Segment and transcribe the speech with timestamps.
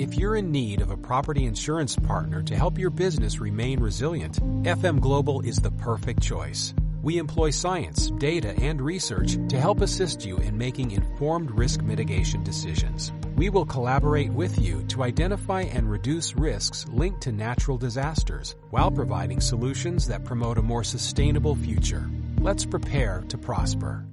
[0.00, 4.42] If you're in need of a property insurance partner to help your business remain resilient,
[4.64, 6.72] FM Global is the perfect choice.
[7.02, 12.42] We employ science, data, and research to help assist you in making informed risk mitigation
[12.42, 13.12] decisions.
[13.36, 18.90] We will collaborate with you to identify and reduce risks linked to natural disasters while
[18.90, 22.08] providing solutions that promote a more sustainable future.
[22.38, 24.09] Let's prepare to prosper.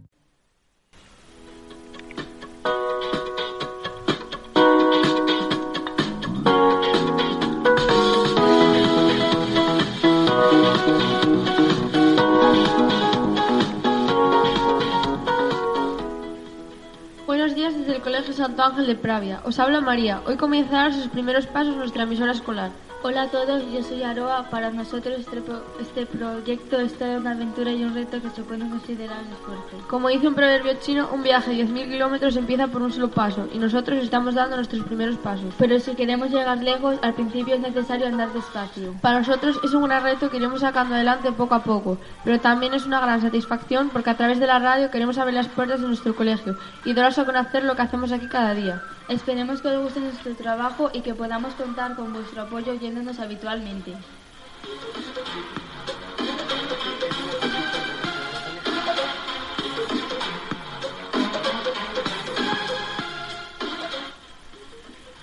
[17.88, 19.40] Desde el Colegio Santo Ángel de Pravia.
[19.46, 20.22] Os habla María.
[20.26, 22.72] Hoy comenzará sus primeros pasos nuestra emisora escolar.
[23.04, 24.50] Hola a todos, yo soy Aroa.
[24.50, 28.42] Para nosotros este, pro- este proyecto es toda una aventura y un reto que se
[28.42, 29.88] puede considerar un esfuerzo.
[29.88, 33.48] Como dice un proverbio chino, un viaje de 10.000 kilómetros empieza por un solo paso
[33.54, 35.54] y nosotros estamos dando nuestros primeros pasos.
[35.60, 38.94] Pero si queremos llegar lejos, al principio es necesario andar despacio.
[39.02, 42.74] Para nosotros es un gran reto que iremos sacando adelante poco a poco, pero también
[42.74, 45.88] es una gran satisfacción porque a través de la radio queremos abrir las puertas de
[45.88, 48.82] nuestro colegio y daros a conocer lo que hacemos aquí cada día.
[49.08, 54.06] Esperemos que os guste nuestro trabajo y que podamos contar con vuestro apoyo oyéndonos habitualmente.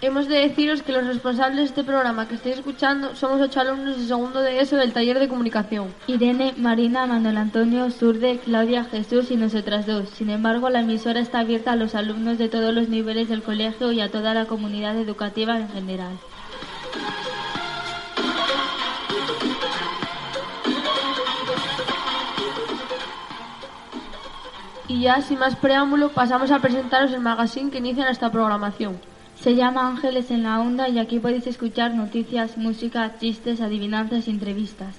[0.05, 3.97] Hemos de deciros que los responsables de este programa que estáis escuchando somos ocho alumnos
[3.97, 5.95] de segundo de ESO del taller de comunicación.
[6.07, 10.11] Irene, Marina, Manuel Antonio, Surde, Claudia, Jesús y nosotras dos.
[10.11, 13.93] Sin embargo, la emisora está abierta a los alumnos de todos los niveles del colegio
[13.93, 16.19] y a toda la comunidad educativa en general.
[24.87, 29.14] Y ya sin más preámbulo pasamos a presentaros el magazine que inicia nuestra programación.
[29.45, 34.31] Se llama Ángeles en la Onda y aquí podéis escuchar noticias, música, chistes, adivinanzas y
[34.31, 34.97] entrevistas.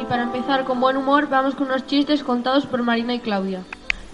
[0.00, 3.64] Y para empezar con buen humor vamos con unos chistes contados por Marina y Claudia.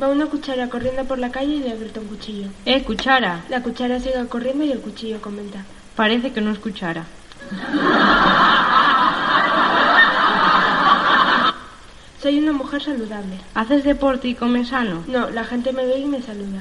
[0.03, 2.49] Va una cuchara corriendo por la calle y le aprieta un cuchillo.
[2.65, 3.45] Eh, cuchara.
[3.51, 5.67] La cuchara sigue corriendo y el cuchillo comenta.
[5.95, 7.05] Parece que no es cuchara.
[12.27, 13.39] Soy una mujer saludable.
[13.55, 15.05] ¿Haces deporte y comes sano?
[15.07, 16.61] No, la gente me ve y me saluda.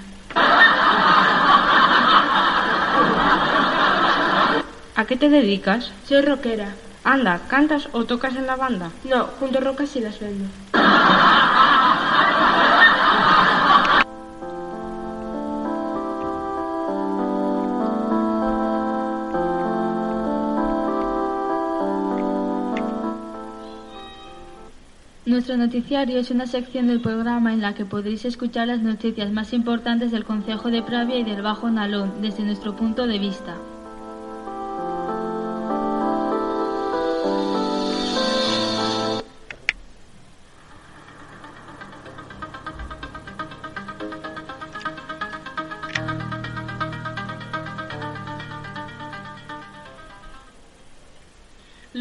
[4.95, 5.91] ¿A qué te dedicas?
[6.07, 6.75] Soy rockera.
[7.03, 8.91] Anda, ¿cantas o tocas en la banda?
[9.05, 10.45] No, junto rocas y las vendo.
[25.35, 29.51] Nuestro noticiario es una sección del programa en la que podréis escuchar las noticias más
[29.51, 33.57] importantes del Concejo de Pravia y del Bajo Nalón desde nuestro punto de vista.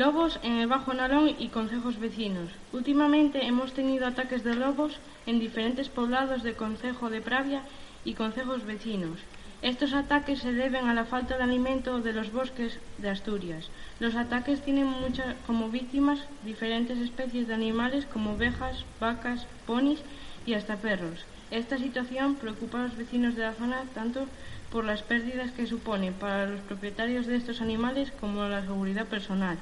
[0.05, 2.51] Lobos en el Bajo Nalón y concejos vecinos.
[2.75, 7.63] Últimamente hemos tenido ataques de lobos en diferentes poblados de Concejo de Pravia
[8.05, 9.19] y concejos vecinos.
[9.63, 13.71] Estos ataques se deben a la falta de alimento de los bosques de Asturias.
[13.99, 20.01] Los ataques tienen muchas como víctimas diferentes especies de animales como ovejas, vacas, ponis
[20.45, 21.25] y hasta perros.
[21.51, 24.27] Esta situación preocupa a los vecinos de la zona tanto
[24.71, 29.57] por las pérdidas que supone para los propietarios de estos animales como la seguridad personal,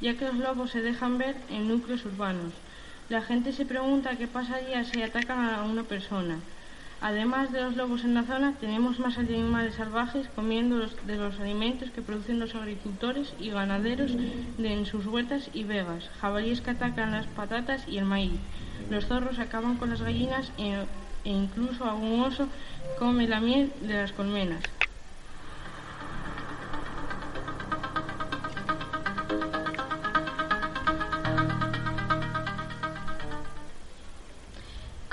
[0.00, 2.52] ya que los lobos se dejan ver en núcleos urbanos.
[3.08, 6.40] La gente se pregunta qué pasaría si atacan a una persona.
[7.00, 11.38] Además de los lobos en la zona, tenemos más animales salvajes comiendo los- de los
[11.38, 14.12] alimentos que producen los agricultores y ganaderos
[14.58, 18.40] de- en sus huertas y vegas, jabalíes que atacan las patatas y el maíz.
[18.88, 20.86] Los zorros acaban con las gallinas e,
[21.24, 22.48] e incluso algún oso
[22.98, 24.64] come la miel de las colmenas.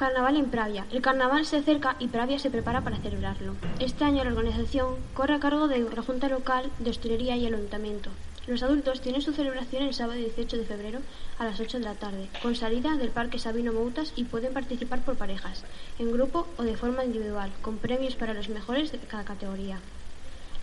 [0.03, 0.85] Carnaval en Pravia.
[0.91, 3.55] El carnaval se acerca y Pravia se prepara para celebrarlo.
[3.79, 7.53] Este año la organización corre a cargo de la Junta Local de Hostelería y el
[7.53, 8.09] Ayuntamiento.
[8.45, 10.99] Los adultos tienen su celebración el sábado 18 de febrero
[11.39, 14.99] a las 8 de la tarde, con salida del Parque Sabino Moutas y pueden participar
[14.99, 15.63] por parejas,
[15.97, 19.79] en grupo o de forma individual, con premios para los mejores de cada categoría.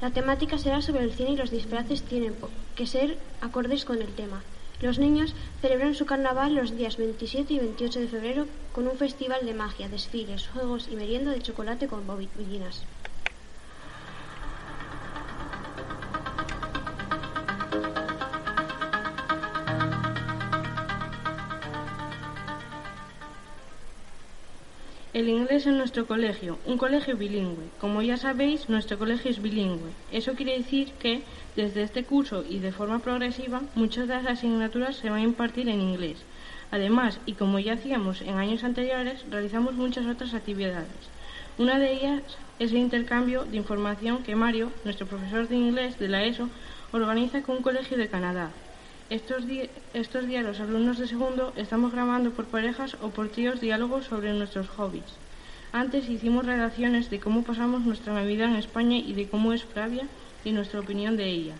[0.02, 2.34] La temática será sobre el cine y los disfraces tienen
[2.76, 4.42] que ser acordes con el tema.
[4.80, 9.44] Los niños celebran su carnaval los días 27 y 28 de febrero con un festival
[9.44, 12.86] de magia, desfiles, juegos y merienda de chocolate con bobinas.
[25.20, 27.68] El inglés en nuestro colegio, un colegio bilingüe.
[27.78, 29.90] Como ya sabéis, nuestro colegio es bilingüe.
[30.10, 31.20] Eso quiere decir que,
[31.56, 35.68] desde este curso y de forma progresiva, muchas de las asignaturas se van a impartir
[35.68, 36.16] en inglés.
[36.70, 40.88] Además, y como ya hacíamos en años anteriores, realizamos muchas otras actividades.
[41.58, 42.22] Una de ellas
[42.58, 46.48] es el intercambio de información que Mario, nuestro profesor de inglés de la ESO,
[46.92, 48.52] organiza con un colegio de Canadá.
[49.10, 49.44] Estos,
[50.28, 54.68] días los alumnos de segundo estamos grabando por parejas o por tríos diálogos sobre nuestros
[54.68, 55.18] hobbies.
[55.72, 60.06] Antes hicimos redacciones de cómo pasamos nuestra Navidad en España y de cómo es Flavia
[60.44, 61.54] y nuestra opinión de ella.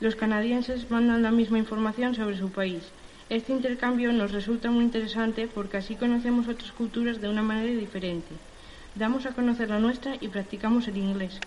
[0.00, 2.84] Los canadienses mandan la misma información sobre su país.
[3.28, 8.36] Este intercambio nos resulta muy interesante porque así conocemos otras culturas de una manera diferente.
[8.94, 11.40] Damos a conocer la nuestra y practicamos el inglés.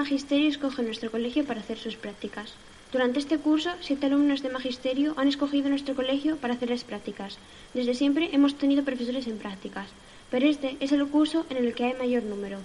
[0.00, 2.54] Magisterio escoge nuestro colegio para hacer sus prácticas.
[2.92, 7.38] Durante este curso, siete alumnos de Magisterio han escogido nuestro colegio para hacer las prácticas.
[7.74, 9.88] Desde siempre hemos tenido profesores en prácticas,
[10.30, 12.58] pero este es el curso en el que hay mayor número.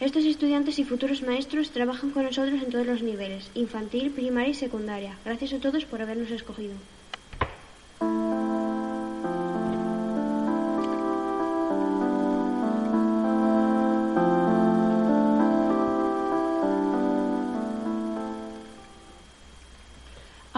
[0.00, 4.54] Estos estudiantes y futuros maestros trabajan con nosotros en todos los niveles, infantil, primaria y
[4.54, 5.16] secundaria.
[5.24, 6.74] Gracias a todos por habernos escogido.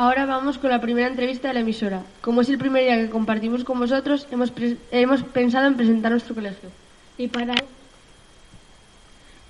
[0.07, 2.01] Ahora vamos con la primera entrevista de la emisora.
[2.21, 4.53] Como es el primer día que compartimos con vosotros, hemos,
[4.93, 6.69] hemos pensado en presentar nuestro colegio.
[7.19, 7.55] Y para,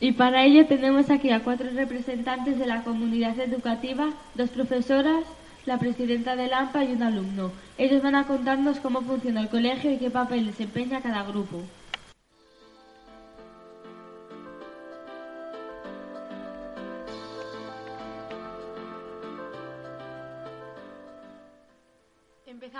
[0.00, 5.25] y para ello tenemos aquí a cuatro representantes de la comunidad educativa, dos profesoras,
[5.67, 7.53] la presidenta del AMPA y un alumno.
[7.76, 11.61] Ellos van a contarnos cómo funciona el colegio y qué papel desempeña cada grupo.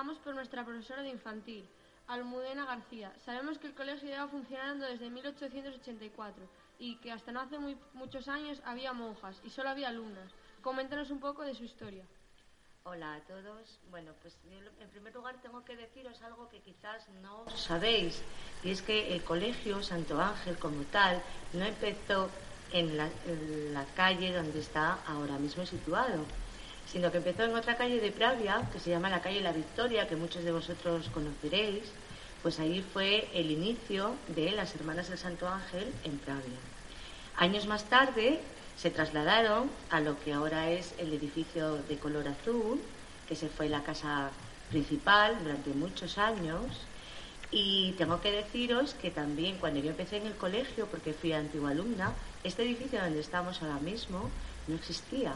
[0.07, 1.69] Empezamos por nuestra profesora de infantil,
[2.07, 3.13] Almudena García.
[3.25, 6.45] Sabemos que el colegio lleva funcionando desde 1884
[6.79, 10.31] y que hasta no hace muy, muchos años había monjas y solo había alumnas.
[10.63, 12.05] Coméntanos un poco de su historia.
[12.85, 13.81] Hola a todos.
[13.91, 14.39] Bueno, pues
[14.81, 18.23] en primer lugar tengo que deciros algo que quizás no sabéis,
[18.63, 21.21] y es que el colegio Santo Ángel como tal
[21.53, 22.31] no empezó
[22.73, 26.25] en la, en la calle donde está ahora mismo situado
[26.91, 30.09] sino que empezó en otra calle de Pravia, que se llama la calle La Victoria,
[30.09, 31.85] que muchos de vosotros conoceréis,
[32.43, 36.59] pues ahí fue el inicio de las Hermanas del Santo Ángel en Pravia.
[37.37, 38.41] Años más tarde
[38.77, 42.81] se trasladaron a lo que ahora es el edificio de color azul,
[43.29, 44.31] que se fue la casa
[44.71, 46.67] principal durante muchos años.
[47.51, 51.71] Y tengo que deciros que también cuando yo empecé en el colegio, porque fui antigua
[51.71, 52.13] alumna,
[52.45, 54.31] este edificio donde estamos ahora mismo
[54.67, 55.33] no existía.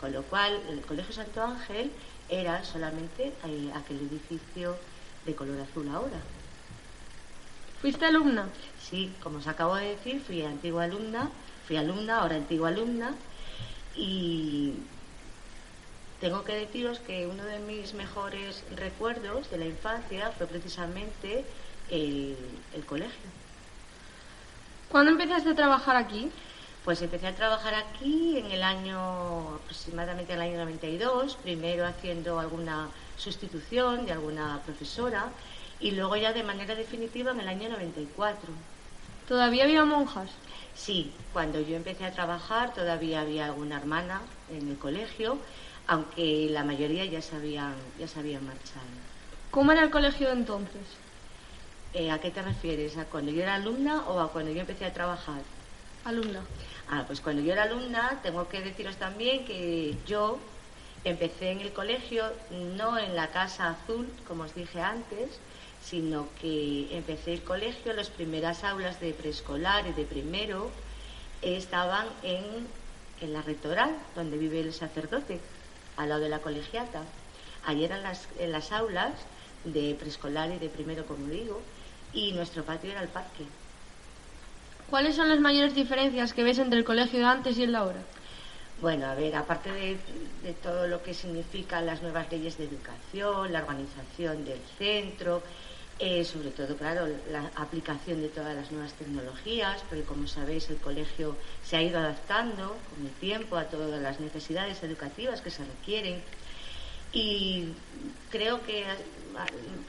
[0.00, 1.90] Con lo cual, el Colegio Santo Ángel
[2.28, 4.76] era solamente eh, aquel edificio
[5.24, 6.18] de color azul ahora.
[7.80, 8.48] ¿Fuiste alumna?
[8.80, 11.30] Sí, como os acabo de decir, fui antigua alumna,
[11.66, 13.14] fui alumna, ahora antigua alumna,
[13.96, 14.74] y
[16.20, 21.44] tengo que deciros que uno de mis mejores recuerdos de la infancia fue precisamente
[21.90, 22.36] el,
[22.74, 23.28] el colegio.
[24.88, 26.30] ¿Cuándo empezaste a trabajar aquí?
[26.84, 32.38] Pues empecé a trabajar aquí en el año, aproximadamente en el año 92, primero haciendo
[32.38, 35.30] alguna sustitución de alguna profesora
[35.80, 38.50] y luego ya de manera definitiva en el año 94.
[39.26, 40.28] ¿Todavía había monjas?
[40.74, 44.20] Sí, cuando yo empecé a trabajar todavía había alguna hermana
[44.52, 45.38] en el colegio,
[45.86, 48.84] aunque la mayoría ya se habían, ya se habían marchado.
[49.50, 50.82] ¿Cómo era el colegio entonces?
[51.94, 52.98] Eh, ¿A qué te refieres?
[52.98, 55.40] ¿A cuando yo era alumna o a cuando yo empecé a trabajar?
[56.04, 56.40] Alumna.
[56.90, 60.38] Ah, pues cuando yo era alumna, tengo que deciros también que yo
[61.04, 62.24] empecé en el colegio,
[62.76, 65.30] no en la Casa Azul, como os dije antes,
[65.82, 70.70] sino que empecé el colegio, las primeras aulas de preescolar y de primero
[71.42, 72.44] estaban en,
[73.20, 75.40] en la rectoral, donde vive el sacerdote,
[75.96, 77.02] al lado de la colegiata.
[77.66, 79.12] Allí eran las, en las aulas
[79.64, 81.62] de preescolar y de primero, como digo,
[82.12, 83.44] y nuestro patio era el parque.
[84.88, 87.78] ¿Cuáles son las mayores diferencias que ves entre el colegio de antes y el de
[87.78, 88.04] ahora?
[88.80, 93.60] Bueno, a ver, aparte de, todo lo que significan las nuevas leyes de educación, la
[93.60, 95.42] organización del centro,
[95.98, 100.78] eh, sobre todo, claro, la aplicación de todas las nuevas tecnologías, porque como sabéis el
[100.78, 105.64] colegio se ha ido adaptando con el tiempo a todas las necesidades educativas que se
[105.64, 106.22] requieren.
[107.12, 107.74] Y
[108.28, 108.84] creo que,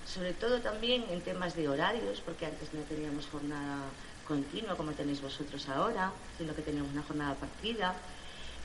[0.05, 3.89] sobre todo también en temas de horarios, porque antes no teníamos jornada
[4.27, 7.95] continua como tenéis vosotros ahora, sino que teníamos una jornada partida.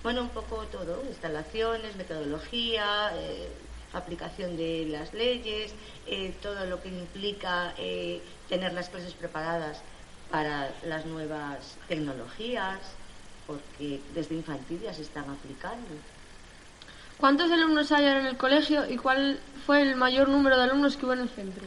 [0.03, 3.49] Bueno, un poco todo, instalaciones, metodología, eh,
[3.93, 5.75] aplicación de las leyes,
[6.07, 9.83] eh, todo lo que implica eh, tener las clases preparadas
[10.31, 12.79] para las nuevas tecnologías,
[13.47, 15.89] porque desde infantil ya se están aplicando.
[17.19, 20.97] ¿Cuántos alumnos hay ahora en el colegio y cuál fue el mayor número de alumnos
[20.97, 21.65] que hubo en el centro?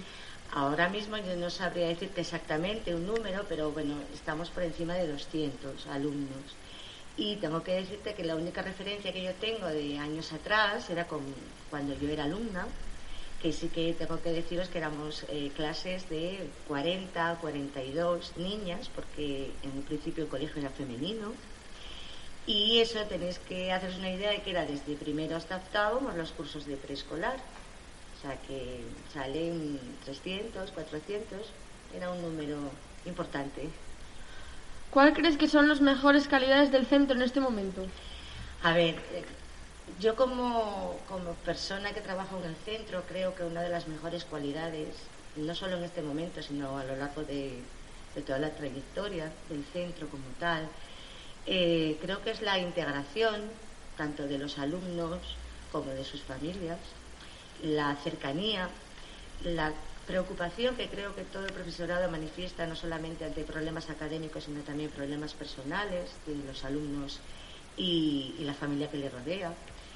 [0.56, 5.08] Ahora mismo yo no sabría decirte exactamente un número, pero bueno, estamos por encima de
[5.08, 6.60] 200 alumnos.
[7.18, 11.08] Y tengo que decirte que la única referencia que yo tengo de años atrás era
[11.08, 11.22] con,
[11.72, 12.68] cuando yo era alumna,
[13.42, 19.60] que sí que tengo que deciros que éramos eh, clases de 40, 42 niñas, porque
[19.64, 21.34] en un principio el colegio era femenino.
[22.46, 26.32] Y eso tenéis que haceros una idea de que era desde primero hasta octavo los
[26.32, 27.53] cursos de preescolar.
[28.24, 28.80] O sea que
[29.14, 31.42] salen 300, 400,
[31.94, 32.56] era un número
[33.06, 33.70] importante.
[34.92, 37.86] ¿Cuál crees que son las mejores calidades del centro en este momento?
[38.62, 39.26] A ver, eh,
[40.00, 40.96] yo como,
[41.44, 44.96] persona que trabaja en el centro creo que una de las mejores cualidades,
[45.36, 47.60] no solo en este momento, sino a lo largo de,
[48.26, 50.70] toda la trayectoria del centro como tal,
[51.46, 53.42] eh, creo que es la integración
[53.98, 55.20] tanto de los alumnos
[55.74, 56.80] como de sus familias,
[57.64, 58.70] la cercanía,
[59.44, 59.74] la
[60.06, 64.90] preocupación que creo que todo el profesorado manifiesta no solamente ante problemas académicos, sino también
[64.90, 67.20] problemas personales de los alumnos
[67.78, 69.54] y, la familia que le rodea.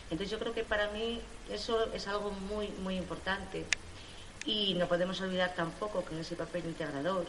[0.10, 1.20] Entonces yo creo que para mí
[1.52, 3.66] eso es algo muy, muy importante
[4.46, 7.26] y no podemos olvidar tampoco que en ese papel integrador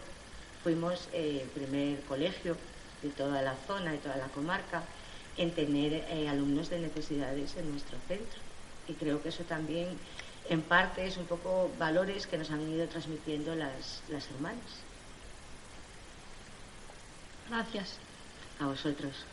[0.63, 2.57] fuimos eh, el primer colegio
[3.03, 4.85] de toda la zona, de toda la comarca,
[5.37, 8.39] en tener eh, alumnos de necesidades en nuestro centro.
[8.87, 9.89] Y creo que eso también
[10.49, 14.83] en parte es un poco valores que nos han ido transmitiendo las, las hermanas.
[17.49, 17.99] Gracias.
[18.61, 19.25] A vosotros.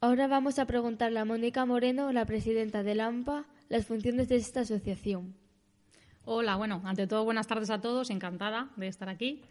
[0.00, 4.60] Ahora vamos a preguntarle a Mónica Moreno, la presidenta del AMPA, las funciones de esta
[4.60, 5.34] asociación.
[6.24, 9.42] Hola, bueno, ante todo buenas tardes a todos, encantada de estar aquí.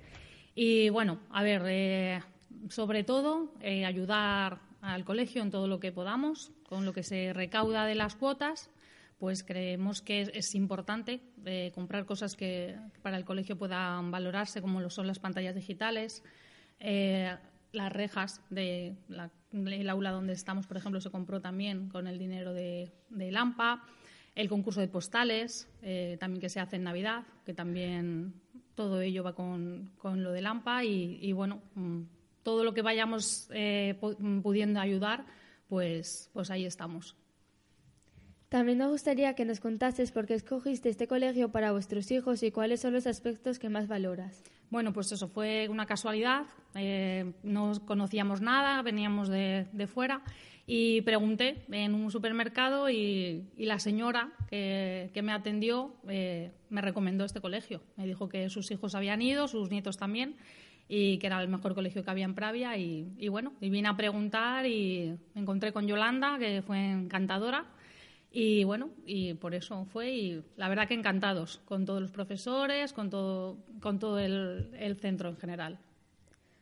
[0.56, 2.22] Y bueno, a ver, eh,
[2.70, 7.34] sobre todo eh, ayudar al colegio en todo lo que podamos, con lo que se
[7.34, 8.70] recauda de las cuotas,
[9.20, 14.80] pues creemos que es, importante eh, comprar cosas que para el colegio puedan valorarse, como
[14.80, 16.24] lo son las pantallas digitales,
[16.80, 17.36] eh,
[17.74, 22.92] las rejas del aula donde estamos, por ejemplo, se compró también con el dinero de,
[23.10, 23.86] de Lampa,
[24.36, 28.34] el concurso de postales, eh, también que se hace en Navidad, que también
[28.76, 32.04] todo ello va con, con lo de Lampa y, y bueno, mm,
[32.44, 33.98] todo lo que vayamos eh,
[34.44, 35.26] pudiendo ayudar,
[35.68, 37.16] pues, pues ahí estamos.
[38.50, 42.50] También nos gustaría que nos contases por qué escogiste este colegio para vuestros hijos y
[42.50, 44.44] cuáles son los aspectos que más valoras.
[44.72, 46.48] Bueno, pues eso fue una casualidad.
[46.74, 50.24] Eh, no conocíamos nada, veníamos de, fuera
[50.66, 57.42] y pregunté en un supermercado y, la señora que, me atendió eh, me recomendó este
[57.42, 57.82] colegio.
[57.98, 60.36] Me dijo que sus hijos habían ido, sus nietos también,
[60.92, 63.96] y que era el mejor colegio que había en Pravia y, bueno, y vine a
[63.96, 67.68] preguntar y me encontré con Yolanda, que fue encantadora
[68.32, 72.92] y bueno, y por eso fue y la verdad que encantados con todos los profesores,
[72.92, 75.78] con todo, con todo el, el centro en general.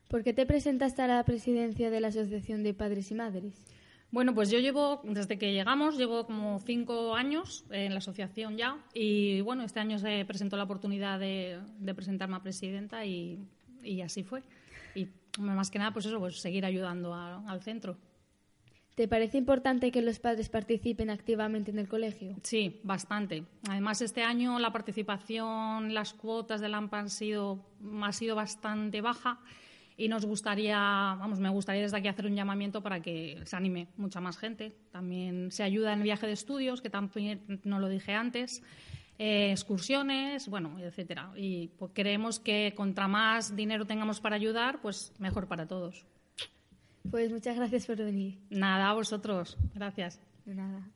[0.09, 3.65] ¿Por qué te presentaste a la presidencia de la Asociación de Padres y Madres?
[4.11, 8.77] Bueno, pues yo llevo, desde que llegamos, llevo como cinco años en la asociación ya
[8.93, 13.39] y bueno, este año se presentó la oportunidad de, de presentarme a presidenta y
[13.87, 14.43] y así fue.
[14.95, 15.07] Y
[15.39, 17.97] más que nada, pues eso, pues seguir ayudando al centro.
[18.95, 22.35] ¿Te parece importante que los padres participen activamente en el colegio?
[22.41, 23.43] Sí, bastante.
[23.69, 27.63] Además, este año la participación, las cuotas del AMPA han sido,
[28.01, 29.39] ha sido bastante baja
[29.97, 33.87] y nos gustaría, vamos, me gustaría desde aquí hacer un llamamiento para que se anime
[33.97, 34.75] mucha más gente.
[34.91, 38.63] También se ayuda en el viaje de estudios, que también no lo dije antes.
[39.19, 41.31] Eh, excursiones, bueno, etcétera.
[41.35, 46.05] Y pues, creemos que contra más dinero tengamos para ayudar, pues mejor para todos.
[47.09, 48.37] Pues muchas gracias por venir.
[48.49, 49.57] Nada, a vosotros.
[49.73, 50.19] Gracias.
[50.45, 50.87] De nada.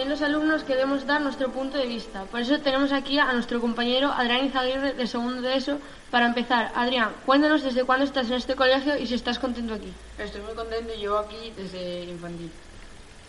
[0.00, 2.24] También los alumnos queremos dar nuestro punto de vista.
[2.24, 5.78] Por eso tenemos aquí a nuestro compañero Adrián Izaguirre de segundo de ESO.
[6.10, 9.92] Para empezar, Adrián, cuéntanos desde cuándo estás en este colegio y si estás contento aquí.
[10.16, 12.50] Estoy muy contento y llevo aquí desde infantil.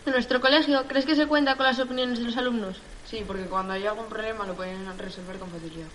[0.05, 2.77] ¿En nuestro colegio crees que se cuenta con las opiniones de los alumnos?
[3.05, 5.89] Sí, porque cuando hay algún problema lo pueden resolver con facilidad.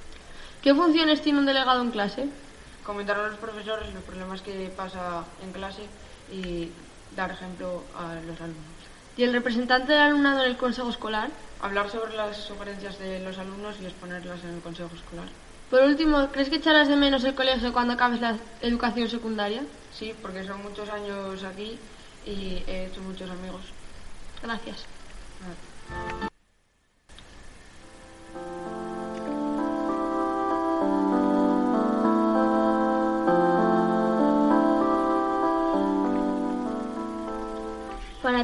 [0.61, 2.29] ¿Qué funciones tiene un delegado en clase?
[2.85, 5.85] Comentar a los profesores los problemas que pasa en clase
[6.31, 6.71] y
[7.17, 8.76] dar ejemplo a los alumnos.
[9.17, 11.31] ¿Y el representante del alumnado en el consejo escolar?
[11.63, 15.27] Hablar sobre las sugerencias de los alumnos y exponerlas en el consejo escolar.
[15.71, 19.63] Por último, ¿crees que echarás de menos el colegio cuando acabes la educación secundaria?
[19.93, 21.79] Sí, porque son muchos años aquí
[22.27, 23.63] y he hecho muchos amigos.
[24.43, 24.85] Gracias.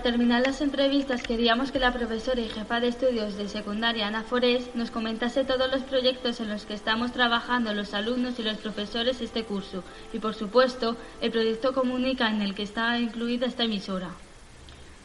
[0.03, 4.25] Para terminar las entrevistas, queríamos que la profesora y jefa de estudios de secundaria, Ana
[4.25, 8.57] Forés, nos comentase todos los proyectos en los que estamos trabajando los alumnos y los
[8.57, 13.63] profesores este curso y, por supuesto, el proyecto Comunica en el que está incluida esta
[13.63, 14.11] emisora.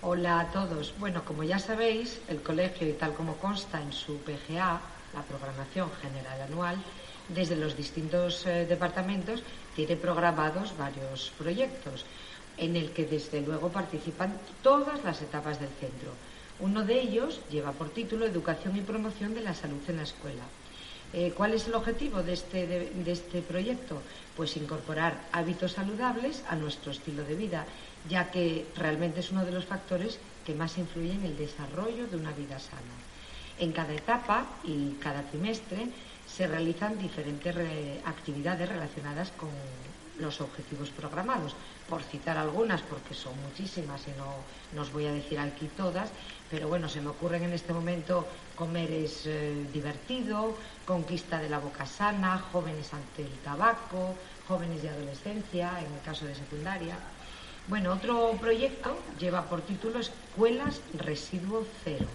[0.02, 0.96] Hola a todos.
[0.98, 4.82] Bueno, como ya sabéis, el colegio, y tal como consta en su PGA,
[5.14, 6.78] la Programación General Anual,
[7.30, 9.44] desde los distintos eh, departamentos
[9.76, 12.04] tiene programados varios proyectos
[12.58, 16.12] en el que desde luego participan todas las etapas del centro.
[16.60, 20.44] Uno de ellos lleva por título Educación y promoción de la salud en la escuela.
[21.14, 24.02] Eh, ¿Cuál es el objetivo de este, de este proyecto?
[24.36, 27.66] Pues incorporar hábitos saludables a nuestro estilo de vida,
[28.10, 32.18] ya que realmente es uno de los factores que más influyen en el desarrollo de
[32.18, 32.98] una vida sana.
[33.60, 35.88] En cada etapa y cada trimestre
[36.28, 37.56] se realizan diferentes
[38.06, 39.50] actividades relacionadas con
[40.20, 41.56] los objetivos programados.
[41.90, 44.12] Por citar algunas, porque son muchísimas y
[44.76, 46.10] no, os voy a decir aquí todas,
[46.50, 50.56] pero bueno, se me ocurren en este momento comer es eh, divertido,
[50.86, 54.16] conquista de la boca sana, jóvenes ante el tabaco,
[54.48, 56.98] jóvenes de adolescencia, en el caso de secundaria.
[57.68, 62.08] Bueno, otro proyecto lleva por título Escuelas Residuo Cero.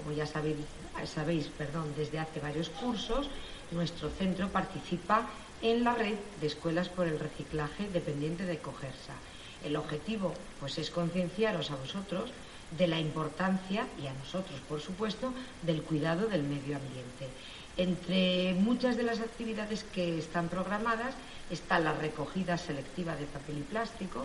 [0.00, 0.56] Como ya sabéis,
[1.04, 3.28] sabéis perdón, desde hace varios cursos,
[3.70, 5.28] nuestro centro participa
[5.60, 9.12] en la red de escuelas por el reciclaje dependiente de Cogersa.
[9.62, 12.30] El objetivo pues, es concienciaros a vosotros
[12.78, 17.28] de la importancia, y a nosotros por supuesto, del cuidado del medio ambiente.
[17.76, 21.14] Entre muchas de las actividades que están programadas
[21.50, 24.24] está la recogida selectiva de papel y plástico,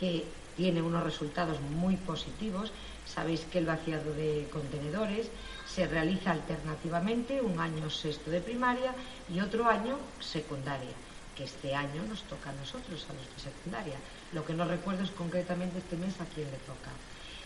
[0.00, 0.24] que
[0.56, 2.72] tiene unos resultados muy positivos.
[3.14, 5.28] Sabéis que el vaciado de contenedores
[5.66, 8.94] se realiza alternativamente un año sexto de primaria
[9.28, 10.96] y otro año secundaria,
[11.36, 13.98] que este año nos toca a nosotros, a los de secundaria.
[14.32, 16.90] Lo que no recuerdo es concretamente este mes a quién le toca.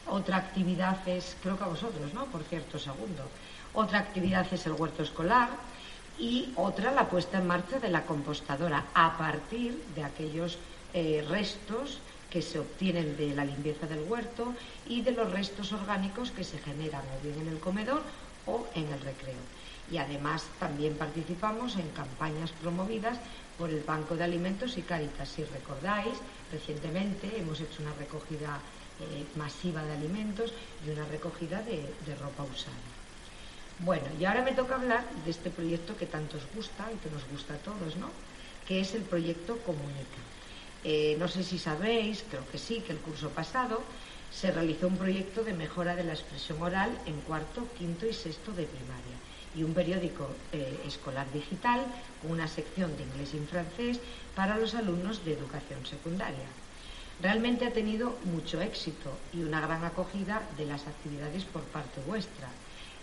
[0.07, 2.27] Otra actividad es, creo que a vosotros, ¿no?
[2.27, 3.25] Por cierto, segundo.
[3.75, 5.49] Otra actividad es el huerto escolar
[6.19, 10.59] y otra la puesta en marcha de la compostadora a partir de aquellos
[10.95, 11.99] eh, restos
[12.31, 14.55] que se obtienen de la limpieza del huerto
[14.87, 18.03] y de los restos orgánicos que se generan o bien en el comedor
[18.47, 19.41] o en el recreo.
[19.91, 23.19] Y además también participamos en campañas promovidas
[23.57, 25.29] por el Banco de Alimentos y Cáritas.
[25.29, 26.15] Si recordáis,
[26.51, 28.61] recientemente hemos hecho una recogida
[29.01, 30.53] eh, masiva de alimentos
[30.85, 32.75] y una recogida de, de ropa usada.
[33.79, 37.11] Bueno, y ahora me toca hablar de este proyecto que tanto os gusta y que
[37.11, 38.09] nos gusta a todos, ¿no?
[38.67, 40.36] Que es el proyecto Comunica.
[40.89, 43.83] Eh, no sé si sabéis, creo que sí, que el curso pasado
[44.31, 48.53] se realizó un proyecto de mejora de la expresión oral en cuarto, quinto y sexto
[48.53, 49.19] de primaria
[49.57, 51.83] y un periódico eh, escolar digital
[52.23, 53.99] con una sección de inglés y francés
[54.37, 56.47] para los alumnos de educación secundaria.
[57.21, 62.47] Realmente ha tenido mucho éxito y una gran acogida de las actividades por parte vuestra.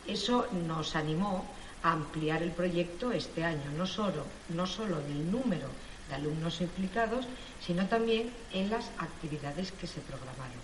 [0.07, 1.45] Eso nos animó
[1.81, 5.67] a ampliar el proyecto este año, no solo, no solo en el número
[6.09, 7.25] de alumnos implicados,
[7.65, 10.61] sino también en las actividades que se programaron.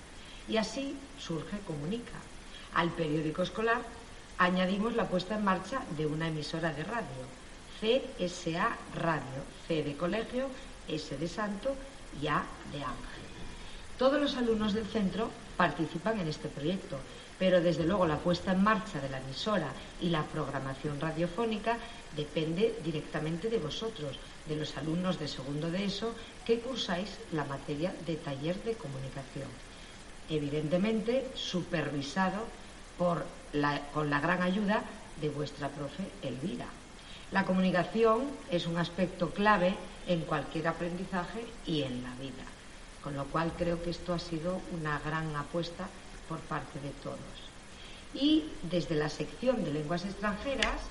[0.47, 2.19] Y así surge Comunica.
[2.73, 3.81] Al periódico escolar
[4.37, 7.25] añadimos la puesta en marcha de una emisora de radio,
[7.79, 10.47] CSA Radio, C de colegio,
[10.87, 11.75] S de santo
[12.21, 13.19] y A de ángel.
[13.97, 16.97] Todos los alumnos del centro participan en este proyecto,
[17.37, 19.67] pero desde luego la puesta en marcha de la emisora
[20.01, 21.77] y la programación radiofónica
[22.15, 24.17] depende directamente de vosotros,
[24.49, 26.13] de los alumnos de segundo de ESO
[26.45, 29.47] que cursáis la materia de taller de comunicación.
[30.27, 32.43] Evidentemente, supervisado
[32.97, 33.23] por
[33.93, 34.83] con la gran ayuda
[35.21, 36.67] de vuestra profe Elvira.
[37.31, 39.75] La comunicación es un aspecto clave
[40.07, 42.45] en cualquier aprendizaje y en la vida,
[43.03, 45.87] con lo cual creo que esto ha sido una gran apuesta
[46.27, 47.37] por parte de todos.
[48.13, 50.81] Y desde la sección de lenguas extranjeras,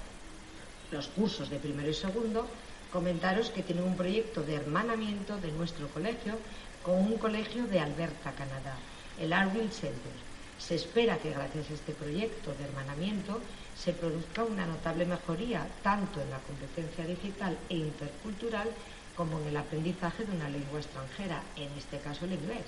[0.90, 2.46] los cursos de primero y segundo,
[2.92, 6.38] comentaros que tienen un proyecto de hermanamiento de nuestro colegio
[6.82, 8.76] con un colegio de Alberta, Canadá,
[9.20, 10.12] el Arville Center.
[10.58, 13.40] Se espera que gracias a este proyecto de hermanamiento
[13.76, 18.68] se produzca una notable mejoría tanto en la competencia digital e intercultural
[19.14, 22.64] como en el aprendizaje de una lengua extranjera, en este caso el inglés.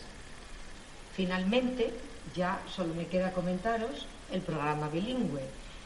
[1.14, 1.92] Finalmente,
[2.34, 5.42] ya solo me queda comentaros el programa bilingüe.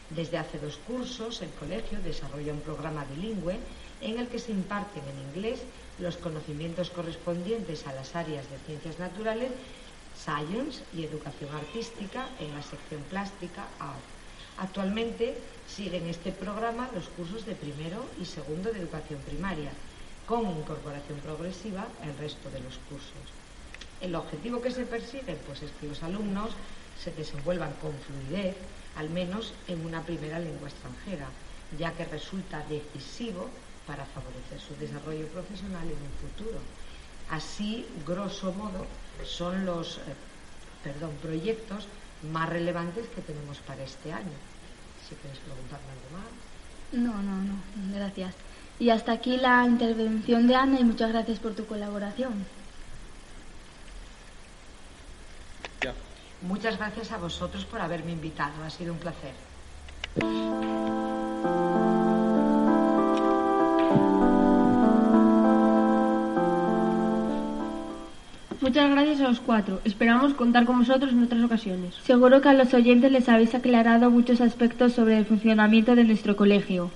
[0.09, 3.57] Desde hace dos cursos, el colegio desarrolla un programa bilingüe
[4.01, 5.61] en el que se imparten en inglés
[5.99, 9.51] los conocimientos correspondientes a las áreas de ciencias naturales,
[10.17, 14.03] science y educación artística en la sección plástica art.
[14.57, 19.71] Actualmente siguen este programa los cursos de primero y segundo de educación primaria,
[20.25, 23.27] con incorporación progresiva el resto de los cursos.
[24.01, 26.51] El objetivo que se persigue pues, es que los alumnos
[27.01, 28.55] se desenvuelvan con fluidez,
[28.95, 31.27] al menos en una primera lengua extranjera,
[31.77, 33.49] ya que resulta decisivo
[33.87, 36.59] para favorecer su desarrollo profesional en un futuro.
[37.29, 38.85] Así, grosso modo,
[39.23, 40.15] son los eh,
[40.83, 41.87] perdón, proyectos
[42.31, 44.37] más relevantes que tenemos para este año.
[45.07, 46.29] Si quieres preguntarme algo más.
[46.91, 47.55] No, no, no,
[47.95, 48.33] gracias.
[48.79, 52.45] Y hasta aquí la intervención de Ana y muchas gracias por tu colaboración.
[56.41, 58.63] Muchas gracias a vosotros por haberme invitado.
[58.63, 59.33] Ha sido un placer.
[68.65, 69.79] Muchas gracias a los cuatro.
[69.85, 71.93] Esperamos contar con vosotros en otras ocasiones.
[72.03, 76.35] Seguro que a los oyentes les habéis aclarado muchos aspectos sobre el funcionamiento de nuestro
[76.35, 76.89] colegio.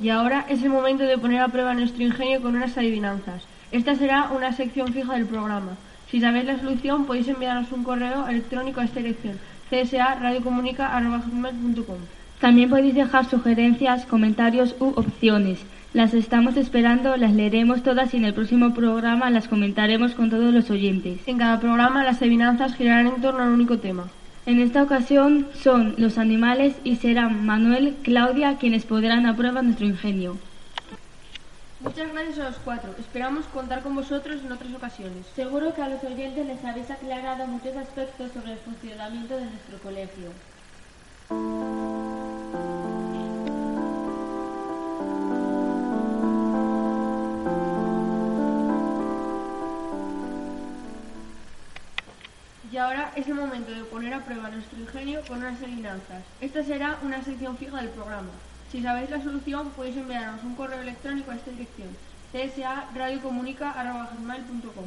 [0.00, 3.42] Y ahora es el momento de poner a prueba nuestro ingenio con unas adivinanzas.
[3.72, 5.76] Esta será una sección fija del programa.
[6.12, 9.40] Si sabéis la solución podéis enviarnos un correo electrónico a esta dirección
[9.72, 11.96] csa.radiocomunica.com
[12.40, 15.64] También podéis dejar sugerencias, comentarios u opciones.
[15.94, 20.52] Las estamos esperando, las leeremos todas y en el próximo programa las comentaremos con todos
[20.52, 21.26] los oyentes.
[21.26, 24.08] En cada programa las adivinanzas girarán en torno al único tema.
[24.44, 30.36] En esta ocasión son los animales y serán Manuel, Claudia quienes podrán aprueba nuestro ingenio.
[31.82, 32.94] Muchas gracias a los cuatro.
[32.96, 35.26] Esperamos contar con vosotros en otras ocasiones.
[35.34, 39.78] Seguro que a los oyentes les habéis aclarado muchos aspectos sobre el funcionamiento de nuestro
[39.78, 40.30] colegio.
[52.70, 56.22] Y ahora es el momento de poner a prueba nuestro ingenio con unas adivinanzas.
[56.40, 58.30] Esta será una sección fija del programa.
[58.72, 61.90] Si sabéis la solución, podéis enviarnos un correo electrónico a esta dirección
[62.32, 64.86] csa.radiocomunica.com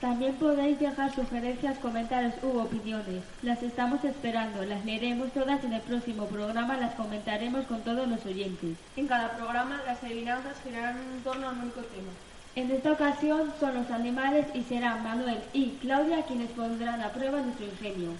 [0.00, 3.22] También podéis dejar sugerencias, comentarios u opiniones.
[3.42, 8.24] Las estamos esperando, las leeremos todas en el próximo programa las comentaremos con todos los
[8.24, 8.78] oyentes.
[8.96, 12.08] En cada programa las adivinanzas girarán en torno a un único tema.
[12.54, 17.42] En esta ocasión son los animales y serán Manuel y Claudia quienes pondrán a prueba
[17.42, 18.12] nuestro ingenio.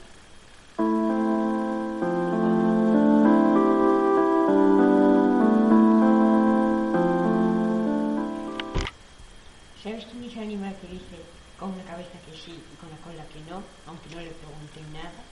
[9.86, 11.14] ¿Sabes quién es el animal que dice
[11.60, 14.82] con una cabeza que sí y con la cola que no, aunque no le pregunten
[14.92, 15.22] nada?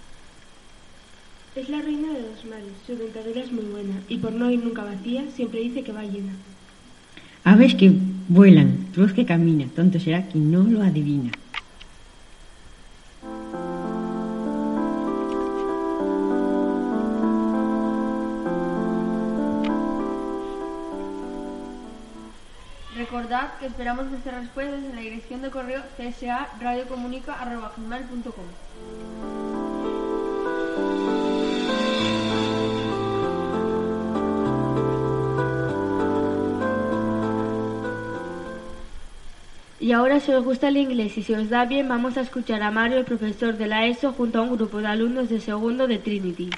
[1.56, 4.62] Es la reina de los mares, su dentadura es muy buena y por no ir
[4.62, 6.34] nunca vacía siempre dice que va llena.
[7.42, 7.90] Aves que
[8.28, 11.32] vuelan, luz que camina, tonto será quien no lo adivina.
[23.58, 28.44] Que esperamos vuestras respuestas en la dirección de correo csa.radiocomunica.com.
[39.80, 42.62] Y ahora si os gusta el inglés y si os da bien vamos a escuchar
[42.62, 45.86] a Mario, el profesor de la ESO, junto a un grupo de alumnos de segundo
[45.86, 46.50] de Trinity.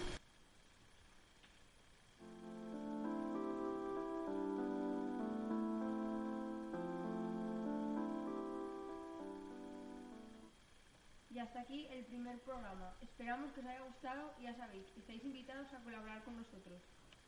[13.03, 16.81] Esperamos que os haya gustado y ya sabéis, estáis invitados a colaborar con nosotros.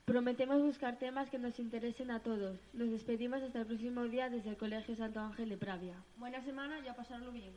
[0.04, 2.58] Prometemos buscar temas que nos interesen a todos.
[2.72, 5.96] Nos despedimos hasta el próximo día desde el Colegio Santo Ángel de Pravia.
[6.16, 7.52] Buena semana y a pasarlo bien.